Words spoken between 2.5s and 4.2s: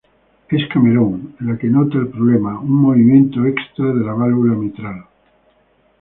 un movimiento extra de la